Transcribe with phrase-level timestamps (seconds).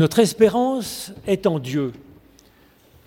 [0.00, 1.92] Notre espérance est en Dieu,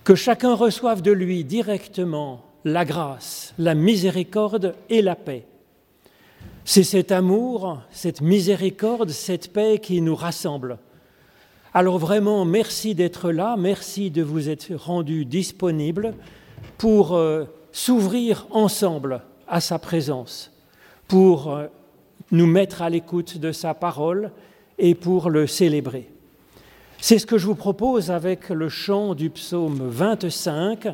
[0.04, 5.48] que chacun reçoive de lui directement la grâce, la miséricorde et la paix.
[6.66, 10.78] C'est cet amour, cette miséricorde, cette paix qui nous rassemble.
[11.74, 16.14] Alors vraiment, merci d'être là, merci de vous être rendu disponible
[16.78, 20.52] pour euh, s'ouvrir ensemble à sa présence,
[21.08, 21.66] pour euh,
[22.30, 24.30] nous mettre à l'écoute de sa parole
[24.78, 26.13] et pour le célébrer.
[27.06, 30.88] C'est ce que je vous propose avec le chant du psaume 25,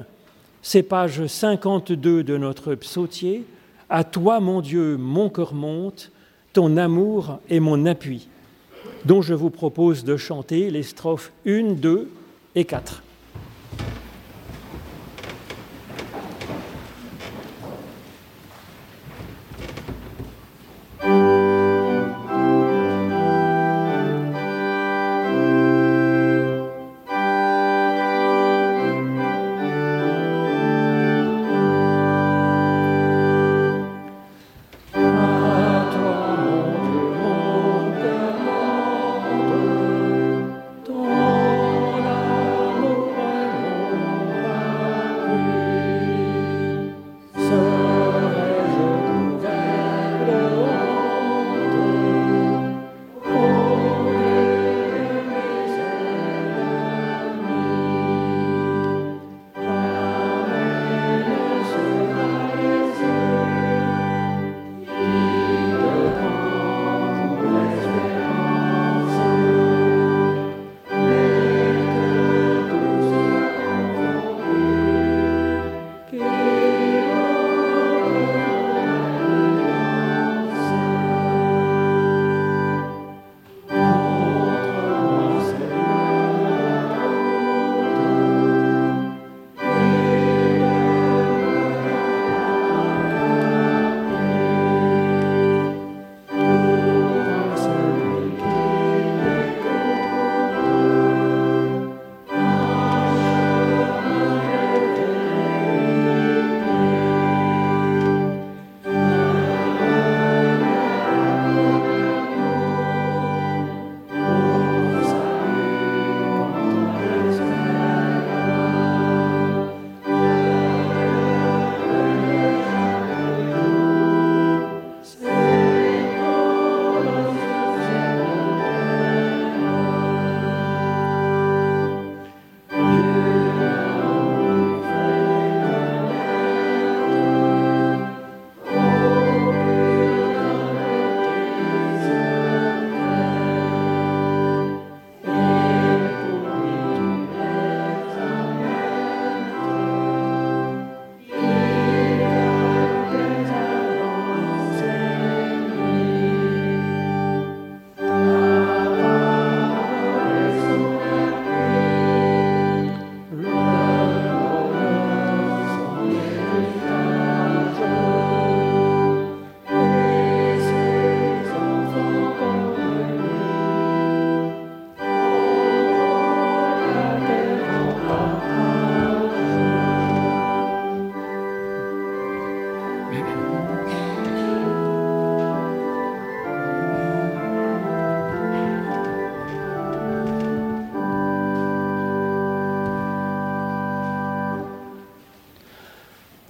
[0.63, 3.45] c'est page 52 de notre psautier.
[3.91, 6.11] À toi, mon Dieu, mon cœur monte,
[6.51, 8.27] ton amour est mon appui,
[9.05, 12.09] dont je vous propose de chanter les strophes 1, 2
[12.55, 13.03] et 4.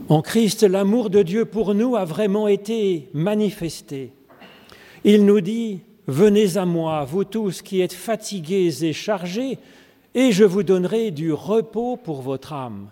[0.10, 4.12] En Christ, l'amour de Dieu pour nous a vraiment été manifesté.
[5.04, 9.60] Il nous dit, Venez à moi, vous tous qui êtes fatigués et chargés,
[10.16, 12.88] et je vous donnerai du repos pour votre âme.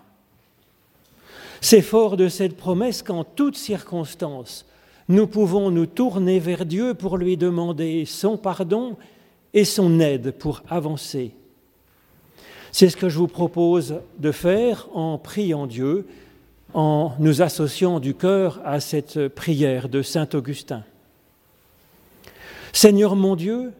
[1.60, 4.64] C'est fort de cette promesse qu'en toutes circonstances,
[5.08, 8.96] nous pouvons nous tourner vers Dieu pour lui demander son pardon
[9.52, 11.32] et son aide pour avancer.
[12.70, 16.06] C'est ce que je vous propose de faire en priant Dieu
[16.74, 20.84] en nous associant du cœur à cette prière de Saint Augustin.
[22.72, 23.72] Seigneur mon Dieu,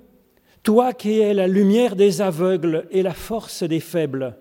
[0.63, 4.37] toi qui es la lumière des aveugles et la force des faibles,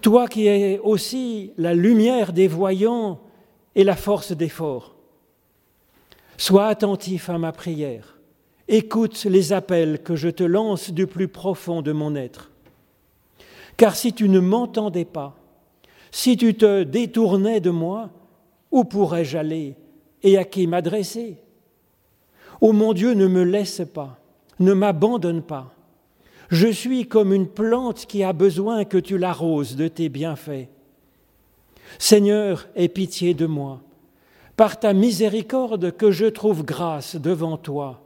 [0.00, 3.20] toi qui es aussi la lumière des voyants
[3.74, 4.94] et la force des forts,
[6.36, 8.18] sois attentif à ma prière,
[8.68, 12.50] écoute les appels que je te lance du plus profond de mon être.
[13.76, 15.36] Car si tu ne m'entendais pas,
[16.14, 18.08] si tu te détournais de moi,
[18.70, 19.74] où pourrais-je aller
[20.22, 21.38] et à qui m'adresser?
[22.60, 24.20] Ô mon Dieu, ne me laisse pas,
[24.60, 25.74] ne m'abandonne pas.
[26.50, 30.68] Je suis comme une plante qui a besoin que tu l'arroses de tes bienfaits.
[31.98, 33.80] Seigneur, aie pitié de moi,
[34.56, 38.04] par ta miséricorde que je trouve grâce devant toi,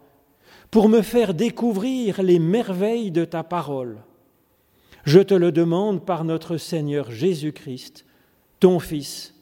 [0.71, 3.99] pour me faire découvrir les merveilles de ta parole.
[5.09, 8.05] Je te le demande par notre Seigneur Jésus-Christ,
[8.61, 9.33] ton Fils,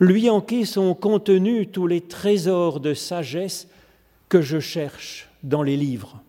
[0.00, 3.68] lui en qui sont contenus tous les trésors de sagesse
[4.28, 6.20] que je cherche dans les livres.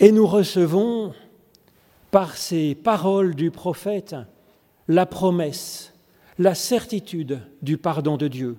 [0.00, 1.14] Et nous recevons
[2.10, 4.14] par ces paroles du prophète
[4.86, 5.94] la promesse,
[6.38, 8.58] la certitude du pardon de Dieu.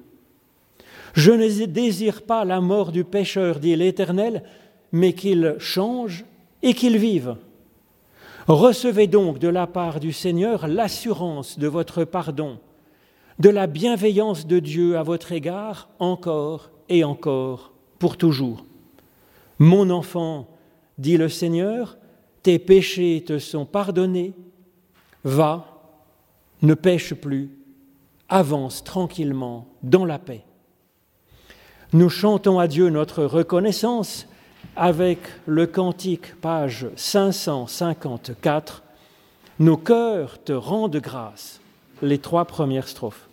[1.17, 4.43] Je ne désire pas la mort du pécheur, dit l'Éternel,
[4.91, 6.25] mais qu'il change
[6.61, 7.37] et qu'il vive.
[8.47, 12.59] Recevez donc de la part du Seigneur l'assurance de votre pardon,
[13.39, 18.63] de la bienveillance de Dieu à votre égard encore et encore, pour toujours.
[19.57, 20.47] Mon enfant,
[20.99, 21.97] dit le Seigneur,
[22.43, 24.33] tes péchés te sont pardonnés,
[25.23, 25.81] va,
[26.61, 27.49] ne pêche plus,
[28.29, 30.43] avance tranquillement dans la paix.
[31.93, 34.27] Nous chantons à Dieu notre reconnaissance
[34.75, 38.83] avec le cantique, page 554,
[39.59, 41.61] Nos cœurs te rendent grâce,
[42.01, 43.26] les trois premières strophes.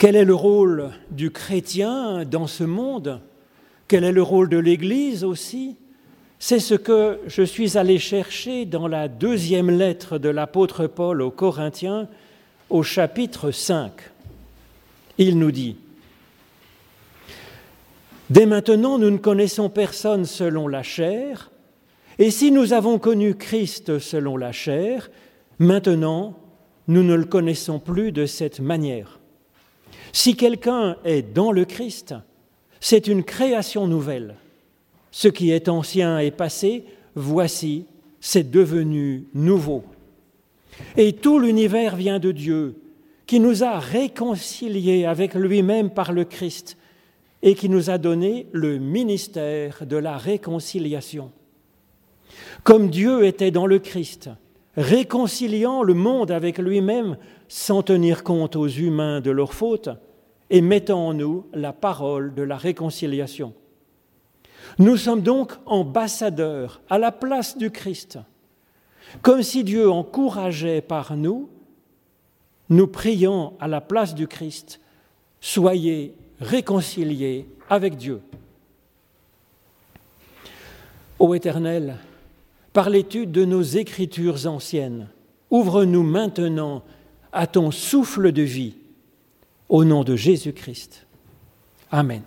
[0.00, 3.20] Quel est le rôle du chrétien dans ce monde?
[3.86, 5.76] Quel est le rôle de l'Église aussi?
[6.38, 11.30] C'est ce que je suis allé chercher dans la deuxième lettre de l'apôtre Paul aux
[11.30, 12.08] Corinthiens
[12.70, 13.92] au chapitre 5.
[15.18, 15.76] Il nous dit,
[18.30, 21.50] Dès maintenant, nous ne connaissons personne selon la chair,
[22.18, 25.10] et si nous avons connu Christ selon la chair,
[25.58, 26.38] maintenant,
[26.88, 29.19] nous ne le connaissons plus de cette manière.
[30.12, 32.14] Si quelqu'un est dans le Christ,
[32.80, 34.36] c'est une création nouvelle.
[35.10, 37.84] Ce qui est ancien est passé, voici,
[38.20, 39.84] c'est devenu nouveau.
[40.96, 42.76] Et tout l'univers vient de Dieu,
[43.26, 46.76] qui nous a réconciliés avec lui-même par le Christ
[47.42, 51.30] et qui nous a donné le ministère de la réconciliation.
[52.64, 54.30] Comme Dieu était dans le Christ,
[54.76, 57.16] réconciliant le monde avec lui-même
[57.50, 59.88] sans tenir compte aux humains de leurs fautes
[60.50, 63.54] et mettant en nous la parole de la réconciliation.
[64.78, 68.20] Nous sommes donc ambassadeurs à la place du Christ,
[69.20, 71.50] comme si Dieu encourageait par nous,
[72.68, 74.78] nous prions à la place du Christ,
[75.40, 78.20] soyez réconciliés avec Dieu.
[81.18, 81.96] Ô Éternel,
[82.72, 85.08] par l'étude de nos écritures anciennes,
[85.50, 86.84] ouvre-nous maintenant
[87.32, 88.74] à ton souffle de vie,
[89.68, 91.06] au nom de Jésus-Christ.
[91.90, 92.22] Amen.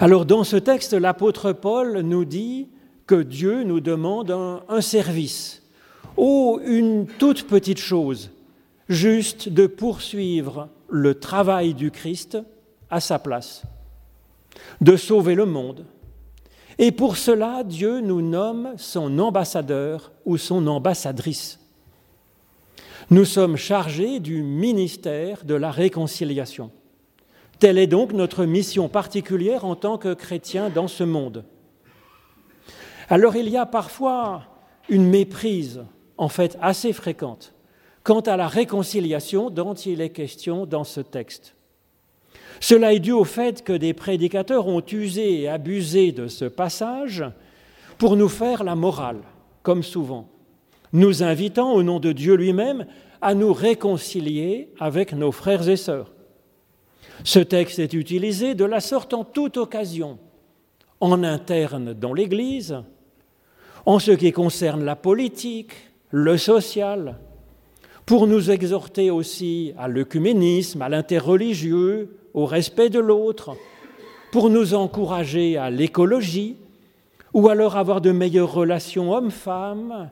[0.00, 2.68] Alors dans ce texte, l'apôtre Paul nous dit
[3.06, 5.62] que Dieu nous demande un, service,
[6.16, 8.30] ou une toute petite chose,
[8.88, 12.38] juste de poursuivre le travail du Christ
[12.90, 13.62] à sa place,
[14.80, 15.84] de sauver le monde.
[16.78, 21.60] Et pour cela, Dieu nous nomme son ambassadeur ou son ambassadrice.
[23.10, 26.70] Nous sommes chargés du ministère de la réconciliation.
[27.58, 31.44] Telle est donc notre mission particulière en tant que chrétiens dans ce monde.
[33.10, 34.44] Alors il y a parfois
[34.88, 35.84] une méprise,
[36.16, 37.52] en fait assez fréquente,
[38.02, 41.54] quant à la réconciliation dont il est question dans ce texte.
[42.60, 47.24] Cela est dû au fait que des prédicateurs ont usé et abusé de ce passage
[47.98, 49.20] pour nous faire la morale,
[49.62, 50.28] comme souvent,
[50.94, 52.86] nous invitant au nom de Dieu lui-même
[53.20, 56.12] à nous réconcilier avec nos frères et sœurs.
[57.24, 60.18] Ce texte est utilisé de la sorte en toute occasion,
[61.00, 62.76] en interne dans l'Église,
[63.86, 65.72] en ce qui concerne la politique,
[66.10, 67.18] le social,
[68.06, 73.56] pour nous exhorter aussi à l'œcuménisme, à l'interreligieux, au respect de l'autre,
[74.30, 76.56] pour nous encourager à l'écologie,
[77.32, 80.10] ou alors avoir de meilleures relations hommes-femmes,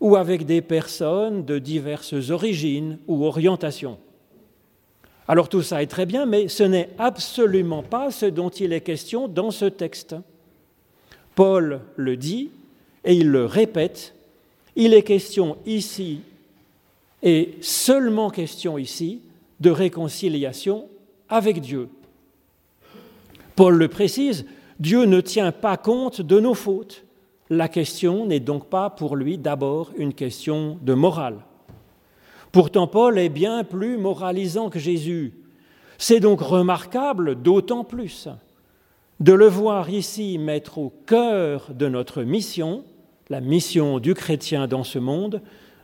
[0.00, 3.98] ou avec des personnes de diverses origines ou orientations.
[5.26, 8.82] Alors tout ça est très bien, mais ce n'est absolument pas ce dont il est
[8.82, 10.14] question dans ce texte.
[11.34, 12.50] Paul le dit
[13.04, 14.14] et il le répète,
[14.76, 16.20] il est question ici,
[17.22, 19.22] et seulement question ici,
[19.60, 20.88] de réconciliation
[21.28, 21.88] avec Dieu.
[23.56, 24.44] Paul le précise,
[24.78, 27.04] Dieu ne tient pas compte de nos fautes.
[27.50, 31.40] La question n'est donc pas pour lui d'abord une question de morale.
[32.52, 35.34] Pourtant, Paul est bien plus moralisant que Jésus.
[35.98, 38.28] C'est donc remarquable d'autant plus
[39.20, 42.84] de le voir ici mettre au cœur de notre mission,
[43.28, 45.40] la mission du chrétien dans ce monde,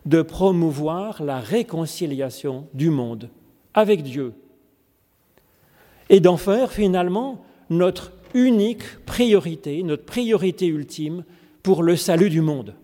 [0.06, 3.28] de promouvoir la réconciliation du monde
[3.74, 4.34] avec Dieu
[6.08, 11.24] et d'en faire finalement notre unique priorité, notre priorité ultime
[11.62, 12.74] pour le salut du monde.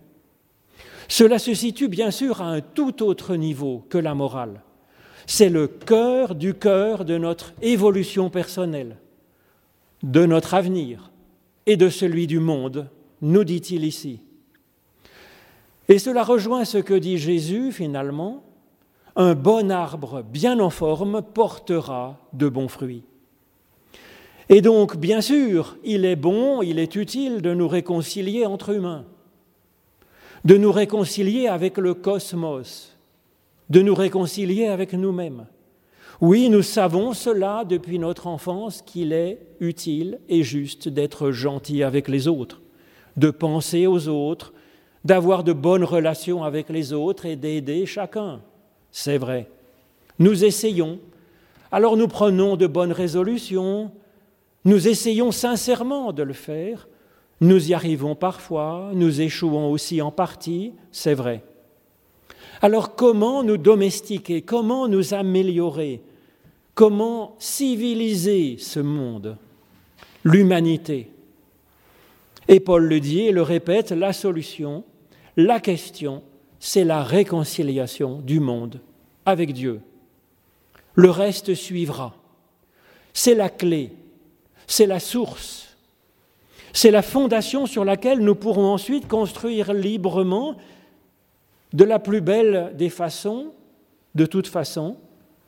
[1.07, 4.61] Cela se situe bien sûr à un tout autre niveau que la morale.
[5.25, 8.97] C'est le cœur du cœur de notre évolution personnelle,
[10.03, 11.11] de notre avenir
[11.65, 12.89] et de celui du monde,
[13.21, 14.21] nous dit-il ici.
[15.89, 18.43] Et cela rejoint ce que dit Jésus finalement,
[19.15, 23.03] un bon arbre bien en forme portera de bons fruits.
[24.49, 29.05] Et donc, bien sûr, il est bon, il est utile de nous réconcilier entre humains
[30.47, 32.95] de nous réconcilier avec le cosmos,
[33.69, 35.45] de nous réconcilier avec nous-mêmes.
[36.21, 42.07] Oui, nous savons cela depuis notre enfance qu'il est utile et juste d'être gentil avec
[42.07, 42.61] les autres,
[43.17, 44.53] de penser aux autres,
[45.03, 48.39] d'avoir de bonnes relations avec les autres et d'aider chacun.
[48.91, 49.49] C'est vrai.
[50.17, 50.99] Nous essayons.
[51.73, 53.91] Alors nous prenons de bonnes résolutions,
[54.67, 56.89] nous essayons sincèrement de le faire,
[57.39, 61.41] nous y arrivons parfois, nous échouons aussi en partie, c'est vrai.
[62.61, 66.01] Alors comment nous domestiquer, comment nous améliorer,
[66.75, 69.37] comment civiliser ce monde,
[70.25, 71.13] l'humanité?
[72.49, 74.83] Et Paul le dit et le répète, la solution,
[75.37, 76.23] la question,
[76.59, 78.81] c'est la réconciliation du monde
[79.25, 79.79] avec Dieu.
[80.93, 82.15] Le reste suivra.
[83.13, 83.91] C'est la clé,
[84.67, 85.67] c'est la source
[86.77, 90.57] c'est la fondation sur laquelle nous pourrons ensuite construire librement,
[91.73, 93.47] de la plus belle des façons,
[94.13, 94.97] de toute façon,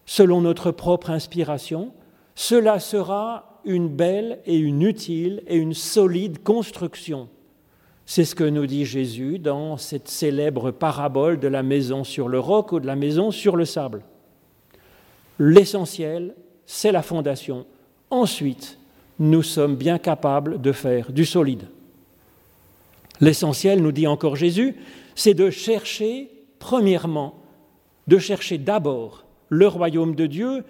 [0.08, 1.94] selon notre propre inspiration.
[2.34, 7.30] Cela sera une belle et une utile et une solide construction.
[8.08, 12.40] C'est ce que nous dit Jésus dans cette célèbre parabole de la maison sur le
[12.40, 14.02] roc ou de la maison sur le sable.
[15.38, 16.34] L'essentiel,
[16.66, 17.68] c'est la fondation.
[18.10, 18.79] Ensuite,
[19.20, 21.68] nous sommes bien capables de faire du solide.
[23.22, 24.76] L'essentiel, nous dit encore Jésus,
[25.14, 27.36] c'est de chercher, premièrement,
[28.08, 30.64] de chercher d'abord le royaume de Dieu,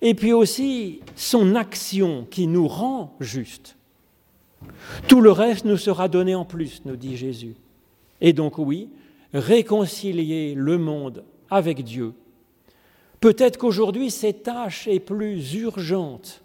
[0.00, 3.76] et puis aussi son action qui nous rend justes.
[5.08, 7.56] Tout le reste nous sera donné en plus, nous dit Jésus.
[8.20, 8.88] Et donc oui,
[9.34, 12.12] réconcilier le monde avec Dieu.
[13.20, 16.41] Peut-être qu'aujourd'hui, cette tâche est plus urgente,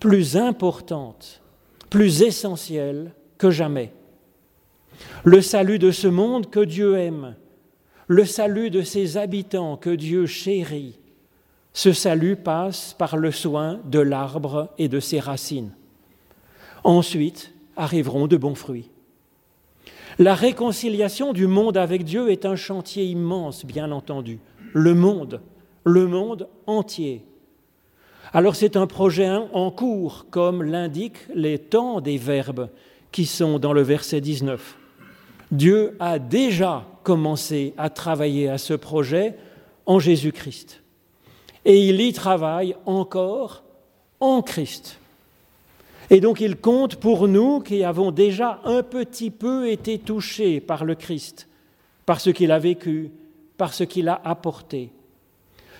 [0.00, 1.42] plus importante,
[1.90, 3.92] plus essentielle que jamais.
[5.24, 7.36] Le salut de ce monde que Dieu aime,
[8.06, 10.98] le salut de ses habitants que Dieu chérit,
[11.72, 15.72] ce salut passe par le soin de l'arbre et de ses racines.
[16.84, 18.90] Ensuite arriveront de bons fruits.
[20.18, 24.40] La réconciliation du monde avec Dieu est un chantier immense, bien entendu.
[24.72, 25.40] Le monde,
[25.84, 27.24] le monde entier.
[28.32, 32.68] Alors c'est un projet en cours, comme l'indiquent les temps des verbes
[33.10, 34.76] qui sont dans le verset 19.
[35.50, 39.34] Dieu a déjà commencé à travailler à ce projet
[39.86, 40.82] en Jésus-Christ.
[41.64, 43.62] Et il y travaille encore
[44.20, 44.98] en Christ.
[46.10, 50.84] Et donc il compte pour nous qui avons déjà un petit peu été touchés par
[50.84, 51.48] le Christ,
[52.04, 53.10] par ce qu'il a vécu,
[53.56, 54.90] par ce qu'il a apporté.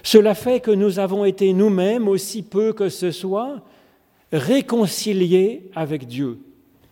[0.03, 3.63] Cela fait que nous avons été nous-mêmes, aussi peu que ce soit,
[4.33, 6.39] réconciliés avec Dieu.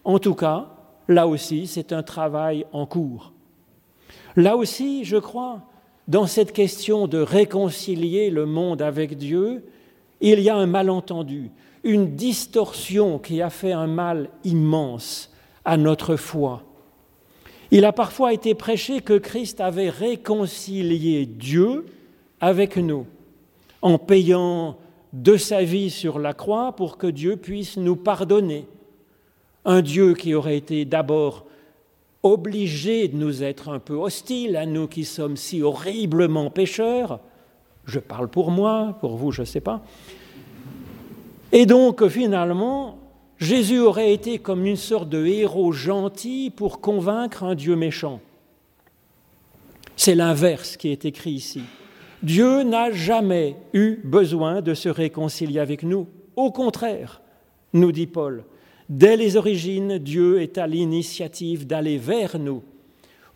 [0.05, 0.69] En tout cas,
[1.09, 3.33] là aussi, c'est un travail en cours.
[4.37, 5.63] Là aussi, je crois,
[6.09, 9.65] dans cette question de réconcilier le monde avec Dieu,
[10.21, 11.51] il y a un malentendu
[11.87, 15.31] une distorsion qui a fait un mal immense
[15.65, 16.65] à notre foi.
[17.71, 21.87] Il a parfois été prêché que Christ avait réconcilié Dieu
[22.41, 23.07] avec nous
[23.83, 24.77] en payant
[25.13, 28.67] de sa vie sur la croix pour que Dieu puisse nous pardonner.
[29.65, 31.47] Un Dieu qui aurait été d'abord
[32.23, 37.21] obligé de nous être un peu hostile à nous qui sommes si horriblement pécheurs,
[37.85, 39.83] je parle pour moi, pour vous je ne sais pas,
[41.53, 42.99] et donc finalement,
[43.39, 48.21] Jésus aurait été comme une sorte de héros gentil pour convaincre un Dieu méchant.
[49.97, 51.63] C'est l'inverse qui est écrit ici.
[52.23, 56.09] Dieu n'a jamais eu besoin de se réconcilier avec nous.
[56.35, 57.21] Au contraire,
[57.73, 58.45] nous dit Paul,
[58.89, 62.63] dès les origines, Dieu est à l'initiative d'aller vers nous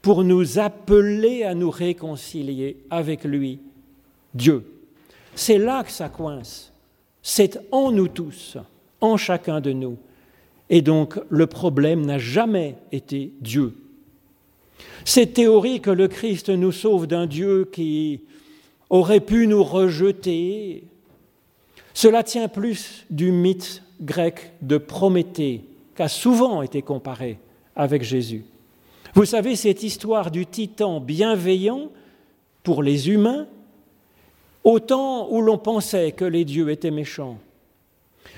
[0.02, 3.60] pour nous appeler à nous réconcilier avec lui,
[4.34, 4.64] Dieu.
[5.34, 6.72] C'est là que ça coince.
[7.22, 8.56] C'est en nous tous,
[9.00, 9.98] en chacun de nous.
[10.70, 13.74] Et donc le problème n'a jamais été Dieu.
[15.04, 18.22] Cette théorie que le Christ nous sauve d'un Dieu qui
[18.90, 20.84] aurait pu nous rejeter,
[21.94, 25.64] cela tient plus du mythe grec de Prométhée,
[25.96, 27.38] qui a souvent été comparé
[27.76, 28.44] avec Jésus.
[29.14, 31.90] Vous savez, cette histoire du titan bienveillant
[32.62, 33.46] pour les humains
[34.62, 37.38] au temps où l'on pensait que les dieux étaient méchants.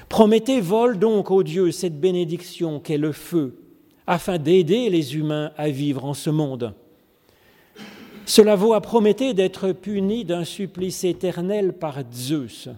[0.08, 3.58] Prométhée vole donc aux dieux cette bénédiction qu'est le feu,
[4.06, 6.74] afin d'aider les humains à vivre en ce monde.
[8.24, 12.68] Cela vaut à Prométhée d'être puni d'un supplice éternel par Zeus,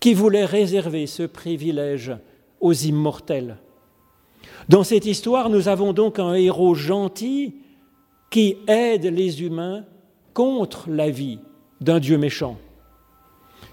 [0.00, 2.12] qui voulait réserver ce privilège
[2.60, 3.58] aux immortels.
[4.68, 7.54] Dans cette histoire, nous avons donc un héros gentil
[8.30, 9.84] qui aide les humains
[10.34, 11.38] contre la vie
[11.80, 12.58] d'un Dieu méchant.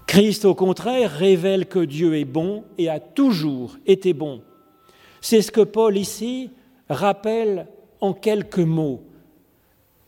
[0.06, 4.40] Christ, au contraire, révèle que Dieu est bon et a toujours été bon.
[5.20, 6.50] C'est ce que Paul ici
[6.88, 7.66] rappelle
[8.00, 9.02] en quelques mots.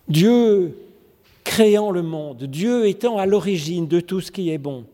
[0.09, 0.79] Dieu
[1.45, 4.85] créant le monde, Dieu étant à l'origine de tout ce qui est bon,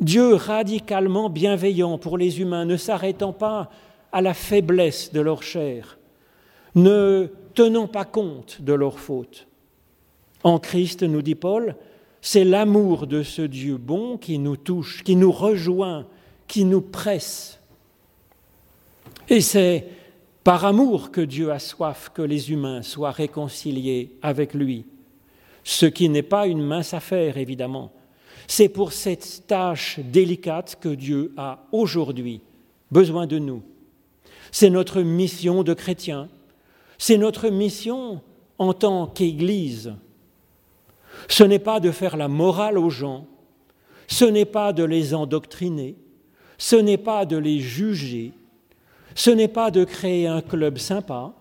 [0.00, 3.70] Dieu radicalement bienveillant pour les humains, ne s'arrêtant pas
[4.12, 5.98] à la faiblesse de leur chair,
[6.74, 9.46] ne tenant pas compte de leurs fautes.
[10.42, 11.76] En Christ, nous dit Paul,
[12.22, 16.06] c'est l'amour de ce Dieu bon qui nous touche, qui nous rejoint,
[16.48, 17.58] qui nous presse.
[19.28, 19.86] Et c'est
[20.44, 24.86] par amour que Dieu a soif que les humains soient réconciliés avec lui,
[25.64, 27.92] ce qui n'est pas une mince affaire, évidemment.
[28.46, 32.40] C'est pour cette tâche délicate que Dieu a aujourd'hui
[32.90, 33.62] besoin de nous.
[34.50, 36.28] C'est notre mission de chrétien,
[36.98, 38.20] c'est notre mission
[38.58, 39.94] en tant qu'Église.
[41.28, 43.26] Ce n'est pas de faire la morale aux gens,
[44.08, 45.94] ce n'est pas de les endoctriner,
[46.58, 48.32] ce n'est pas de les juger,
[49.14, 51.32] ce n'est pas de créer un club sympa,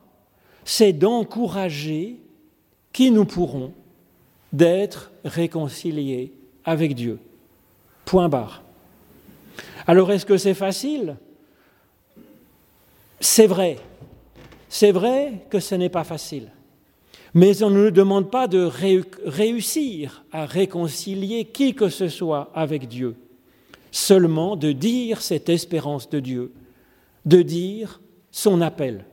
[0.65, 2.17] c'est d'encourager
[2.93, 3.73] qui nous pourrons
[4.51, 6.33] d'être réconciliés
[6.65, 7.19] avec Dieu.
[8.05, 8.63] Point barre.
[9.87, 11.15] Alors est-ce que c'est facile?
[13.19, 13.77] C'est vrai.
[14.69, 16.51] C'est vrai que ce n'est pas facile,
[17.33, 18.69] mais on ne nous demande pas de
[19.25, 23.15] réussir à réconcilier qui que ce soit avec Dieu,
[23.91, 26.51] seulement de dire cette espérance de Dieu,
[27.25, 28.01] de dire
[28.31, 29.05] son appel.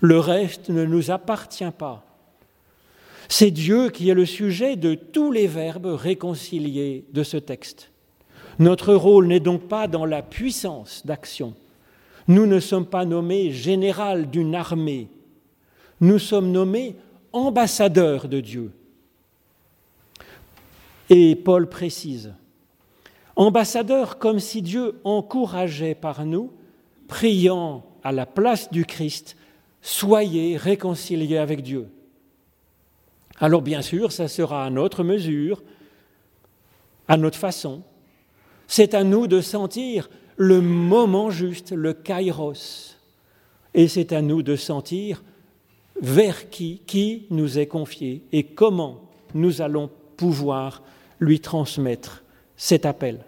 [0.00, 2.04] Le reste ne nous appartient pas.
[3.28, 7.90] C'est Dieu qui est le sujet de tous les verbes réconciliés de ce texte.
[8.58, 11.54] Notre rôle n'est donc pas dans la puissance d'action.
[12.28, 15.08] Nous ne sommes pas nommés général d'une armée.
[16.00, 16.96] Nous sommes nommés
[17.32, 18.72] ambassadeurs de Dieu.
[21.08, 22.32] Et Paul précise,
[23.36, 26.52] ambassadeurs comme si Dieu encourageait par nous,
[27.08, 29.36] priant à la place du Christ,
[29.82, 31.88] soyez réconciliés avec Dieu.
[33.38, 35.62] Alors bien sûr, ça sera à notre mesure,
[37.08, 37.82] à notre façon.
[38.66, 42.96] C'est à nous de sentir le moment juste, le kairos.
[43.74, 45.22] Et c'est à nous de sentir
[46.00, 50.82] vers qui, qui nous est confié et comment nous allons pouvoir
[51.20, 52.24] lui transmettre
[52.56, 53.24] cet appel.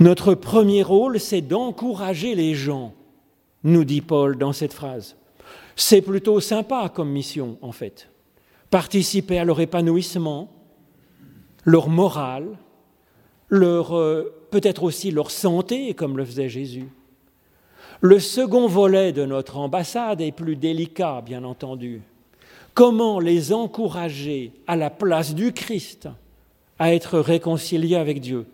[0.00, 2.92] Notre premier rôle, c'est d'encourager les gens,
[3.62, 5.16] nous dit Paul dans cette phrase.
[5.76, 8.08] C'est plutôt sympa comme mission, en fait
[8.72, 10.48] participer à leur épanouissement,
[11.64, 12.56] leur morale,
[13.50, 16.88] leur, euh, peut-être aussi leur santé, comme le faisait Jésus.
[18.00, 22.00] Le second volet de notre ambassade est plus délicat, bien entendu.
[22.72, 26.08] Comment les encourager à la place du Christ
[26.78, 28.46] à être réconciliés avec Dieu?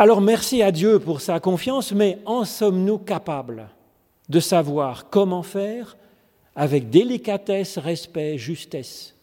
[0.00, 3.68] Alors merci à Dieu pour sa confiance, mais en sommes-nous capables
[4.28, 5.96] de savoir comment faire
[6.54, 9.16] avec délicatesse, respect, justesse?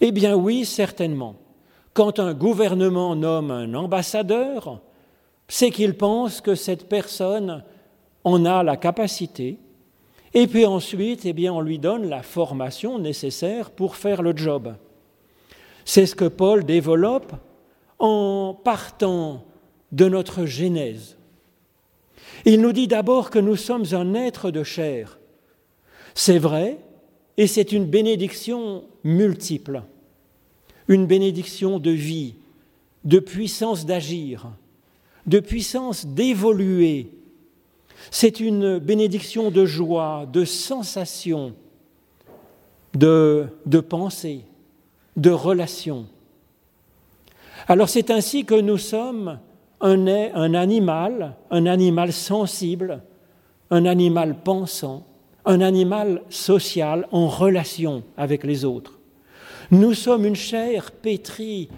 [0.00, 1.36] Eh bien oui, certainement.
[1.94, 4.80] Quand un gouvernement nomme un ambassadeur,
[5.46, 7.62] c'est qu'il pense que cette personne
[8.24, 9.60] en a la capacité,
[10.34, 14.74] et puis ensuite, eh bien, on lui donne la formation nécessaire pour faire le job.
[15.84, 17.32] C'est ce que Paul développe
[18.00, 19.44] en partant
[19.92, 21.16] de notre Genèse.
[22.44, 25.18] Il nous dit d'abord que nous sommes un être de chair,
[26.14, 26.78] c'est vrai,
[27.36, 29.82] et c'est une bénédiction multiple,
[30.88, 32.34] une bénédiction de vie,
[33.04, 34.50] de puissance d'agir,
[35.26, 37.10] de puissance d'évoluer.
[38.10, 41.54] C'est une bénédiction de joie, de sensation,
[42.94, 44.44] de, de pensée,
[45.16, 46.06] de relation.
[47.66, 49.38] Alors c'est ainsi que nous sommes
[49.80, 53.02] un, un animal, un animal sensible,
[53.70, 55.06] un animal pensant,
[55.44, 58.98] un animal social en relation avec les autres.
[59.70, 61.68] Nous sommes une chair pétrie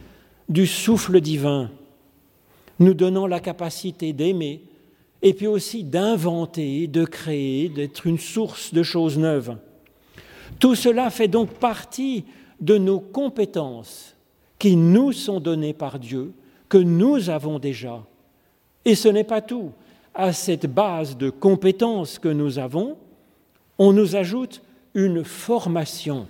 [0.48, 1.70] du souffle divin,
[2.78, 4.62] nous donnant la capacité d'aimer
[5.22, 9.56] et puis aussi d'inventer, de créer, d'être une source de choses neuves.
[10.58, 12.24] Tout cela fait donc partie
[12.60, 14.16] de nos compétences
[14.58, 16.32] qui nous sont données par Dieu,
[16.70, 18.02] que nous avons déjà.
[18.86, 19.72] Et ce n'est pas tout.
[20.14, 22.96] À cette base de compétences que nous avons,
[23.78, 24.62] on nous ajoute
[24.94, 26.26] une formation.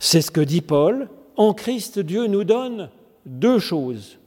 [0.00, 1.08] C'est ce que dit Paul.
[1.36, 2.90] En Christ, Dieu nous donne
[3.24, 4.18] deux choses.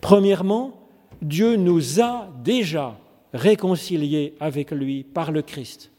[0.00, 0.88] Premièrement,
[1.22, 2.96] Dieu nous a déjà
[3.32, 5.90] réconciliés avec lui par le Christ.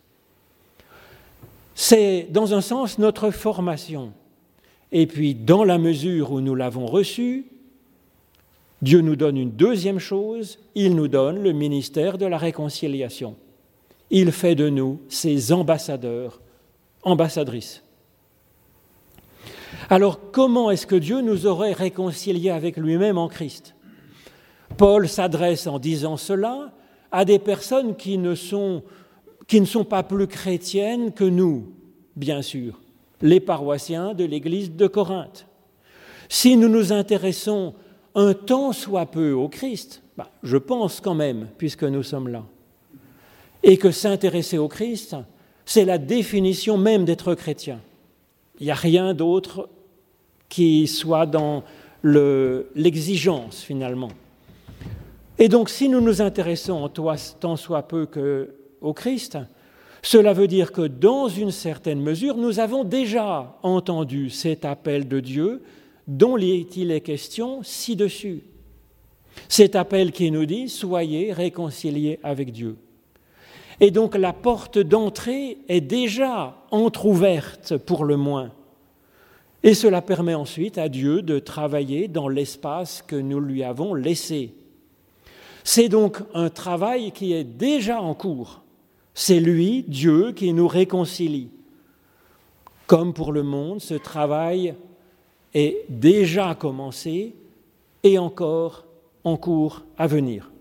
[1.76, 4.12] C'est dans un sens notre formation.
[4.92, 7.46] Et puis, dans la mesure où nous l'avons reçu,
[8.82, 13.36] Dieu nous donne une deuxième chose, il nous donne le ministère de la réconciliation
[14.10, 16.42] il fait de nous ses ambassadeurs,
[17.04, 17.84] ambassadrices.
[19.90, 23.76] Alors comment est-ce que Dieu nous aurait réconciliés avec lui-même en Christ?
[24.78, 26.72] Paul s'adresse en disant cela
[27.12, 28.84] à des personnes qui ne, sont,
[29.48, 31.74] qui ne sont pas plus chrétiennes que nous,
[32.16, 32.80] bien sûr,
[33.22, 35.48] les paroissiens de l'Église de Corinthe.
[36.30, 37.74] Si nous nous intéressons
[38.16, 42.44] un temps soit peu au Christ, bah, je pense quand même, puisque nous sommes là,
[43.64, 45.16] et que s'intéresser au Christ,
[45.66, 47.80] c'est la définition même d'être chrétien.
[48.60, 49.70] Il n'y a rien d'autre
[50.48, 51.64] qui soit dans
[52.04, 54.10] l'exigence finalement.
[55.38, 56.90] Et donc si nous nous intéressons
[57.40, 58.08] tant soit peu
[58.82, 59.38] au Christ,
[60.02, 65.20] cela veut dire que dans une certaine mesure, nous avons déjà entendu cet appel de
[65.20, 65.62] Dieu
[66.10, 68.42] dont il est question ci-dessus.
[69.48, 72.72] Cet appel qui nous dit⁇ Soyez réconciliés avec Dieu⁇
[73.82, 78.52] et donc la porte d'entrée est déjà entr'ouverte pour le moins.
[79.64, 84.54] Et cela permet ensuite à Dieu de travailler dans l'espace que nous lui avons laissé.
[85.64, 88.64] C'est donc un travail qui est déjà en cours,
[89.14, 91.50] C'est lui, Dieu, qui nous réconcilie.
[92.88, 94.76] Comme pour le monde, ce travail
[95.54, 97.34] est déjà commencé
[98.04, 98.86] et encore
[99.24, 100.52] en cours à venir.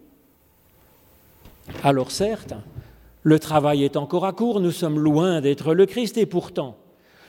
[1.83, 2.55] Alors certes,
[3.23, 6.77] le travail est encore à court, nous sommes loin d'être le Christ, et pourtant,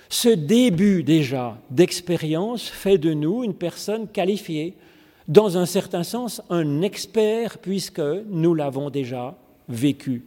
[0.09, 4.75] ce début déjà d'expérience fait de nous une personne qualifiée,
[5.27, 10.25] dans un certain sens un expert, puisque nous l'avons déjà vécu,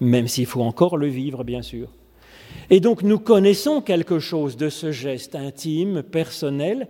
[0.00, 1.88] même s'il faut encore le vivre, bien sûr.
[2.72, 6.88] Et donc nous connaissons quelque chose de ce geste intime, personnel,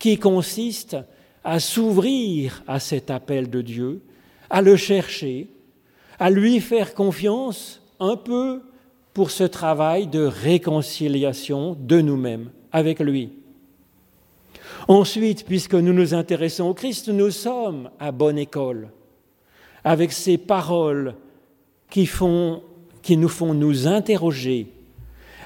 [0.00, 0.96] qui consiste
[1.44, 4.02] à s'ouvrir à cet appel de Dieu,
[4.50, 5.46] à le chercher,
[6.18, 8.60] à lui faire confiance un peu
[9.14, 13.30] pour ce travail de réconciliation de nous-mêmes avec lui.
[14.88, 18.88] Ensuite, puisque nous nous intéressons au Christ, nous sommes à bonne école,
[19.84, 21.14] avec ces paroles
[21.88, 22.10] qui,
[23.00, 24.72] qui nous font nous interroger,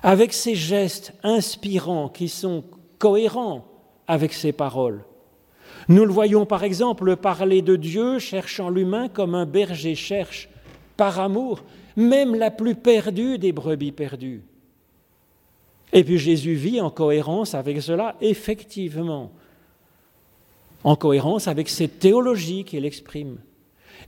[0.05, 2.63] avec ces gestes inspirants qui sont
[2.99, 3.65] cohérents
[4.07, 5.03] avec ces paroles.
[5.89, 10.51] Nous le voyons par exemple parler de Dieu cherchant l'humain comme un berger cherche
[10.99, 11.65] par amour,
[11.97, 14.43] même la plus perdue des brebis perdues.
[15.95, 19.33] Et puis Jésus vit en cohérence avec cela, effectivement,
[20.83, 23.39] en cohérence avec cette théologie qu'il exprime.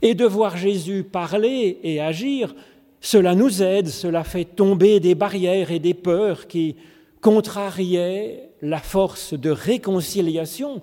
[0.03, 2.53] Et de voir Jésus parler et agir,
[3.01, 6.75] cela nous aide, cela fait tomber des barrières et des peurs qui
[7.21, 10.81] contrariaient la force de réconciliation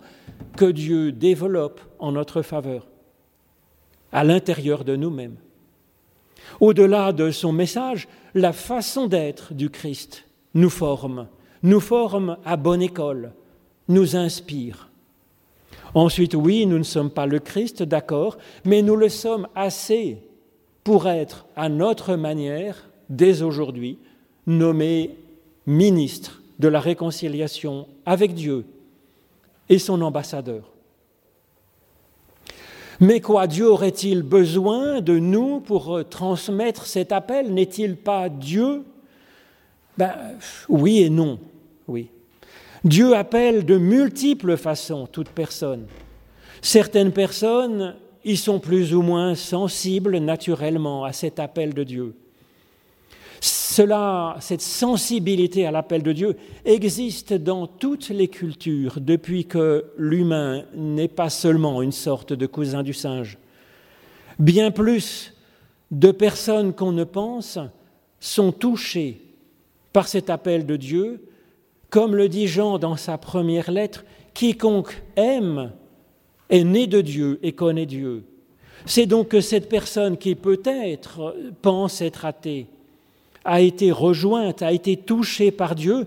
[0.56, 2.86] que Dieu développe en notre faveur,
[4.12, 5.36] à l'intérieur de nous-mêmes.
[6.60, 10.24] Au-delà de son message, la façon d'être du Christ
[10.54, 11.28] nous forme,
[11.62, 13.32] nous forme à bonne école,
[13.88, 14.90] nous inspire.
[15.94, 20.18] Ensuite, oui, nous ne sommes pas le Christ, d'accord, mais nous le sommes assez
[20.84, 23.98] pour être, à notre manière, dès aujourd'hui,
[24.46, 25.16] nommés
[25.66, 28.66] ministres de la réconciliation avec Dieu
[29.70, 30.70] et son ambassadeur.
[33.00, 37.52] Mais quoi, Dieu aurait-il besoin de nous pour euh, transmettre cet appel?
[37.52, 38.84] N'est-il pas Dieu?
[39.98, 40.14] Ben,
[40.68, 41.40] Oui et non,
[41.88, 42.08] oui.
[42.84, 45.86] Dieu appelle de multiples façons toute personne.
[46.62, 52.14] Certaines personnes y sont plus ou moins sensibles naturellement à cet appel de Dieu.
[53.40, 60.64] Cela, cette sensibilité à l'appel de Dieu existe dans toutes les cultures depuis que l'humain
[60.74, 63.36] n'est pas seulement une sorte de cousin du singe.
[64.38, 65.34] Bien plus
[65.90, 67.58] de personnes qu'on ne pense
[68.18, 69.20] sont touchées
[69.92, 71.28] par cet appel de Dieu,
[71.90, 75.70] comme le dit Jean dans sa première lettre, quiconque aime
[76.50, 78.24] est né de Dieu et connaît Dieu.
[78.86, 82.66] C'est donc que cette personne qui peut-être pense être athée,
[83.44, 86.06] a été rejointe, a été touchée par Dieu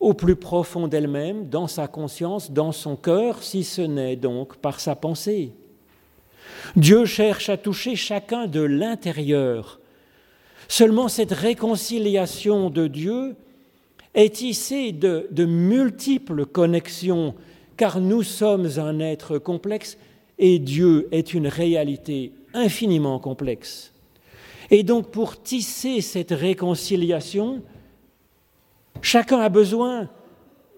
[0.00, 4.80] au plus profond d'elle-même, dans sa conscience, dans son cœur, si ce n'est donc par
[4.80, 5.52] sa pensée.
[6.74, 9.78] Dieu cherche à toucher chacun de l'intérieur.
[10.66, 13.36] Seulement cette réconciliation de Dieu
[14.14, 17.34] est tissée de, de multiples connexions,
[17.82, 19.98] car nous sommes un être complexe
[20.38, 23.92] et Dieu est une réalité infiniment complexe.
[24.70, 27.60] Et donc pour tisser cette réconciliation,
[29.00, 30.08] chacun a besoin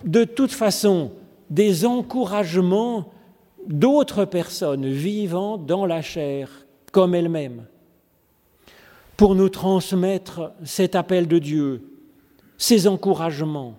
[0.03, 1.13] de toute façon
[1.51, 3.13] des encouragements
[3.67, 7.67] d'autres personnes vivant dans la chair comme elles-mêmes,
[9.19, 11.83] pour nous transmettre cet appel de Dieu,
[12.57, 13.75] ces encouragements,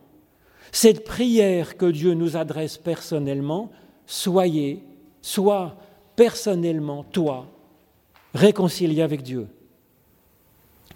[0.71, 3.71] cette prière que Dieu nous adresse personnellement,
[4.06, 4.84] soyez,
[5.21, 5.75] sois
[6.15, 7.47] personnellement, toi,
[8.34, 9.47] réconcilié avec Dieu.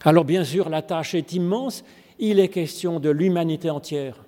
[0.03, 1.83] Alors bien sûr, la tâche est immense,
[2.19, 4.25] il est question de l'humanité entière.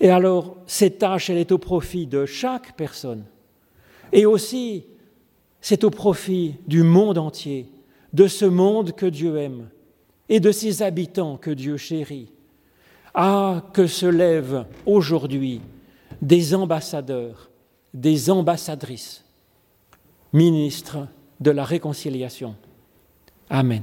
[0.00, 3.24] Et alors, cette tâche, elle est au profit de chaque personne.
[4.12, 4.84] Et aussi,
[5.60, 7.66] c'est au profit du monde entier,
[8.12, 9.68] de ce monde que Dieu aime
[10.28, 12.30] et de ses habitants que Dieu chérit.
[13.14, 15.60] Ah, que se lèvent aujourd'hui
[16.20, 17.50] des ambassadeurs,
[17.94, 19.24] des ambassadrices,
[20.32, 21.08] ministres
[21.40, 22.54] de la réconciliation.
[23.48, 23.82] Amen.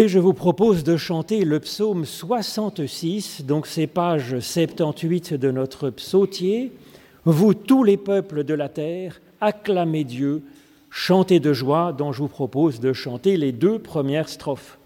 [0.00, 5.90] Et je vous propose de chanter le psaume 66, donc c'est page 78 de notre
[5.90, 6.70] psautier.
[7.24, 10.44] Vous tous les peuples de la terre, acclamez Dieu,
[10.88, 14.78] chantez de joie, dont je vous propose de chanter les deux premières strophes.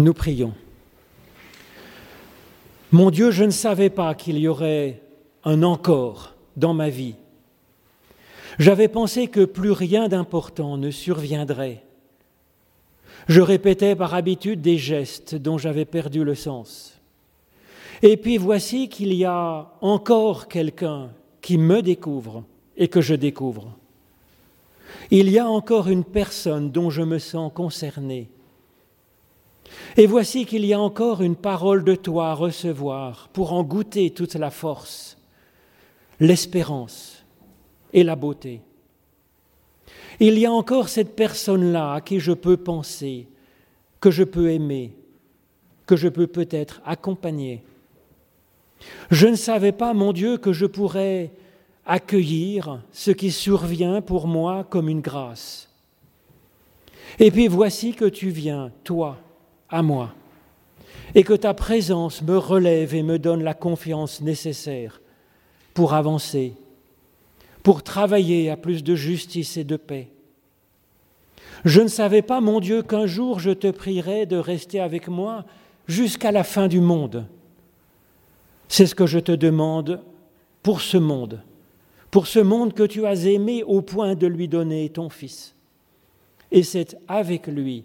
[0.00, 0.54] Nous prions.
[2.90, 5.02] Mon Dieu, je ne savais pas qu'il y aurait
[5.44, 7.16] un encore dans ma vie.
[8.58, 11.84] J'avais pensé que plus rien d'important ne surviendrait.
[13.28, 16.98] Je répétais par habitude des gestes dont j'avais perdu le sens.
[18.00, 21.10] Et puis voici qu'il y a encore quelqu'un
[21.42, 22.44] qui me découvre
[22.78, 23.76] et que je découvre.
[25.10, 28.30] Il y a encore une personne dont je me sens concerné
[29.96, 34.10] et voici qu'il y a encore une parole de toi à recevoir pour en goûter
[34.10, 35.18] toute la force,
[36.18, 37.24] l'espérance
[37.92, 38.60] et la beauté.
[40.20, 43.26] Il y a encore cette personne-là à qui je peux penser,
[44.00, 44.92] que je peux aimer,
[45.86, 47.62] que je peux peut-être accompagner.
[49.10, 51.32] Je ne savais pas, mon Dieu, que je pourrais
[51.86, 55.68] accueillir ce qui survient pour moi comme une grâce.
[57.18, 59.18] Et puis voici que tu viens, toi,
[59.70, 60.12] à moi,
[61.14, 65.00] et que ta présence me relève et me donne la confiance nécessaire
[65.74, 66.54] pour avancer,
[67.62, 70.08] pour travailler à plus de justice et de paix.
[71.64, 75.44] Je ne savais pas, mon Dieu, qu'un jour je te prierais de rester avec moi
[75.86, 77.26] jusqu'à la fin du monde.
[78.68, 80.00] C'est ce que je te demande
[80.62, 81.42] pour ce monde,
[82.10, 85.54] pour ce monde que tu as aimé au point de lui donner ton Fils.
[86.52, 87.84] Et c'est avec lui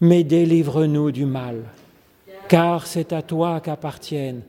[0.00, 1.62] mais délivre-nous du mal,
[2.48, 4.42] car c'est à toi qu'appartiennent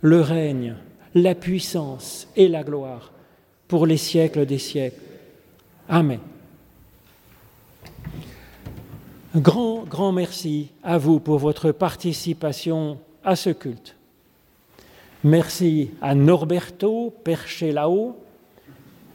[0.00, 0.76] le règne,
[1.14, 3.12] la puissance et la gloire
[3.68, 5.00] pour les siècles des siècles.
[5.88, 6.20] Amen.
[9.36, 13.96] Grand, grand merci à vous pour votre participation à ce culte.
[15.24, 18.16] Merci à Norberto perché là-haut,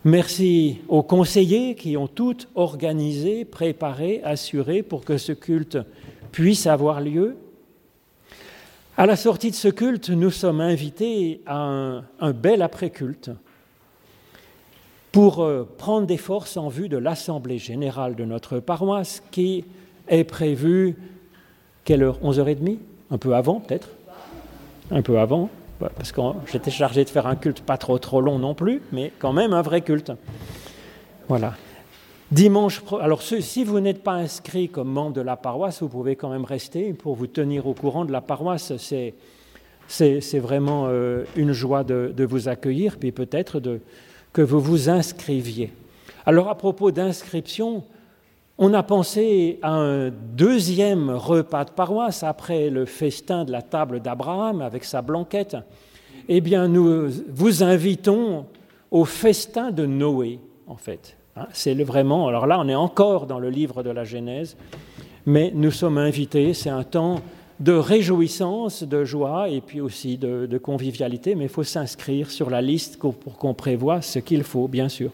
[0.05, 5.77] Merci aux conseillers qui ont tout organisé, préparé, assuré pour que ce culte
[6.31, 7.35] puisse avoir lieu.
[8.95, 13.31] À la sortie de ce culte, nous sommes invités à un, bel après-culte.
[15.11, 19.65] pour euh, prendre des forces en vue de l'Assemblée générale de notre paroisse qui
[20.07, 20.95] est prévue,
[21.83, 22.19] quelle heure?
[22.23, 22.77] 11h30
[23.11, 23.89] Un peu avant peut-être?
[24.91, 26.21] Un peu avant, parce que
[26.51, 29.53] j'étais chargé de faire un culte pas trop trop long non plus, mais quand même
[29.53, 30.11] un vrai culte.
[31.27, 31.53] Voilà.
[32.31, 36.29] Dimanche, alors si vous n'êtes pas inscrit comme membre de la paroisse, vous pouvez quand
[36.29, 38.73] même rester pour vous tenir au courant de la paroisse.
[38.77, 39.15] C'est,
[39.87, 43.59] c'est, vraiment euh, une joie de, de, vous accueillir, puis peut-être
[44.31, 45.71] que vous vous inscriviez.
[46.25, 47.83] Alors à propos d'inscription,
[48.61, 54.01] on a pensé à un deuxième repas de paroisse après le festin de la table
[54.01, 55.55] d'Abraham avec sa blanquette.
[56.27, 58.45] Eh bien, nous vous invitons
[58.91, 61.15] au festin de Noé, en fait.
[61.37, 64.57] Hein, c'est vraiment, alors là, on est encore dans le livre de la Genèse,
[65.25, 67.21] mais nous sommes invités, c'est un temps
[67.61, 72.61] de réjouissance, de joie et puis aussi de, convivialité, mais il faut s'inscrire sur la
[72.61, 75.11] liste pour qu'on prévoie ce qu'il faut, bien sûr.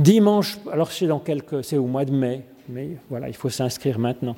[0.00, 3.98] Dimanche, alors c'est dans quelques, c'est au mois de mai, mais voilà, il faut s'inscrire
[3.98, 4.34] maintenant.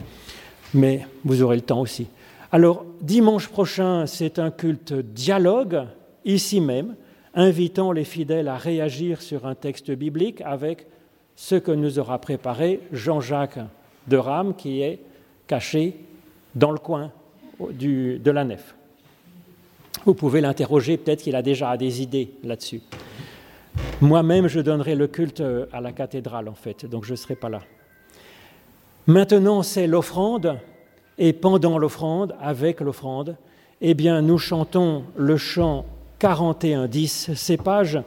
[0.75, 2.09] Mais vous aurez le temps aussi.
[2.51, 5.85] Alors, dimanche prochain, c'est un culte dialogue,
[6.25, 6.97] ici même,
[7.33, 10.89] invitant les fidèles à réagir sur un texte biblique avec
[11.37, 13.61] ce que nous aura préparé Jean-Jacques
[14.09, 14.99] de Rame, qui est
[15.47, 15.95] caché
[16.57, 17.13] dans le coin
[17.61, 18.75] de la nef.
[20.05, 22.81] Vous pouvez l'interroger, peut-être qu'il a déjà des idées là-dessus.
[24.01, 25.43] Moi-même, je donnerai le culte
[25.73, 27.63] à la cathédrale, en fait, donc je ne serai pas là.
[29.07, 30.59] Maintenant, c'est l'offrande,
[31.19, 33.37] et pendant l'offrande, avec l'offrande,
[33.81, 35.85] eh bien, nous chantons le chant
[36.21, 38.01] 41-10, c'est page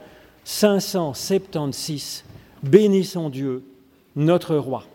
[0.46, 2.24] 576.
[2.64, 3.64] Bénissons Dieu,
[4.16, 4.86] notre roi.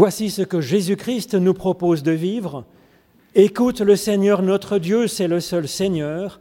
[0.00, 2.64] Voici ce que Jésus-Christ nous propose de vivre.
[3.34, 6.40] Écoute le Seigneur notre Dieu, c'est le seul Seigneur.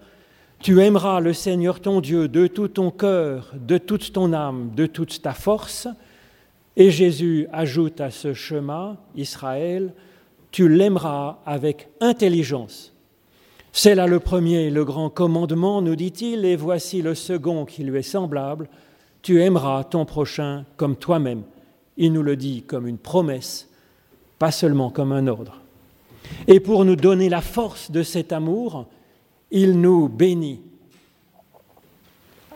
[0.61, 4.85] Tu aimeras le Seigneur ton Dieu de tout ton cœur, de toute ton âme, de
[4.85, 5.89] toute ta force.
[6.77, 9.93] Et Jésus ajoute à ce chemin, Israël,
[10.51, 12.93] tu l'aimeras avec intelligence.
[13.73, 17.99] C'est là le premier, le grand commandement, nous dit-il, et voici le second qui lui
[17.99, 18.69] est semblable,
[19.21, 21.43] tu aimeras ton prochain comme toi-même
[21.99, 23.67] il nous le dit comme une promesse,
[24.39, 25.59] pas seulement comme un ordre.
[26.47, 28.87] Et pour nous donner la force de cet amour,
[29.51, 30.61] il nous bénit.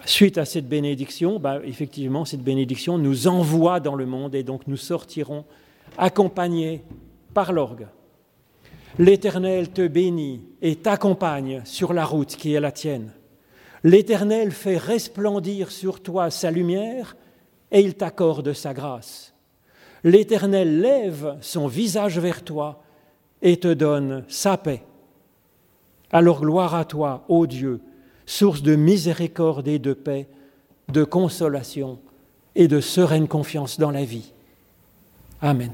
[0.06, 4.62] Suite à cette bénédiction, bah, effectivement, cette bénédiction nous envoie dans le monde et donc
[4.68, 5.44] nous sortirons
[5.98, 6.82] accompagnés
[7.34, 7.88] par l'orgue.
[8.98, 13.12] L'Éternel te bénit et t'accompagne sur la route qui est la tienne.
[13.84, 17.18] L'Éternel fait resplendir sur toi sa lumière
[17.72, 19.33] et il t'accorde sa grâce
[20.04, 22.84] l'Éternel lève son visage vers toi
[23.42, 24.84] et te donne sa paix.
[26.12, 27.82] Alors gloire à toi, ô Dieu,
[28.26, 30.28] source de miséricorde et de paix,
[30.90, 32.00] de consolation
[32.56, 34.32] et de sereine confiance dans la vie.
[35.42, 35.72] Amen.